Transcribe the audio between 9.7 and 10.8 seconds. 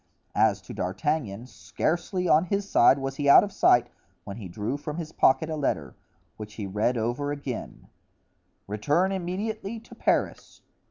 to Paris.